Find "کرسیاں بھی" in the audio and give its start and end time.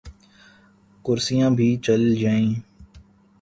1.05-1.69